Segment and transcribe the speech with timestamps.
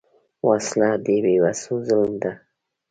[0.47, 2.31] وسله د بېوسو ظلم ده